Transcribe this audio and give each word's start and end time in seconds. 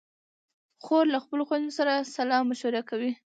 خور 0.83 1.05
له 1.13 1.19
خپلو 1.23 1.41
خویندو 1.47 1.77
سره 1.79 1.93
سلا 2.15 2.37
مشورې 2.49 2.81
کوي. 2.89 3.11